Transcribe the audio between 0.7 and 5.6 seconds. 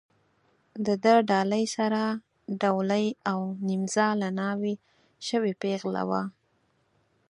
د ده ډالۍ سره ډولۍ او نیمزاله ناوې شوې